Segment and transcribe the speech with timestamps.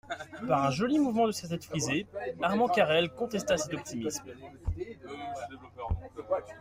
[0.47, 2.07] Par un joli mouvement de sa tête frisée,
[2.41, 4.33] Armand Carrel contesta cet optimisme.